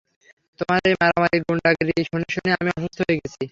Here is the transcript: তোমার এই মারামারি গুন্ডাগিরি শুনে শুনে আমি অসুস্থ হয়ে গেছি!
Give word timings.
তোমার 0.59 0.79
এই 0.83 0.95
মারামারি 1.01 1.37
গুন্ডাগিরি 1.45 2.03
শুনে 2.09 2.27
শুনে 2.35 2.49
আমি 2.59 2.69
অসুস্থ 2.71 2.99
হয়ে 3.01 3.19
গেছি! 3.21 3.43